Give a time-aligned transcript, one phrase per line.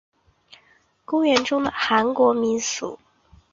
[1.05, 3.41] 公园中的韩国民俗村是受欢迎的景点。